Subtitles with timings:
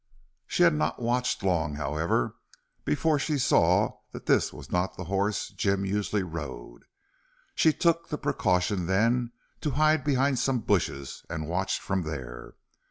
[0.47, 2.35] She had not watched long, however,
[2.85, 6.85] before she saw that this was not the horse Jim usually rode.
[7.53, 12.55] She took the precaution then to hide behind some bushes, and watched from there.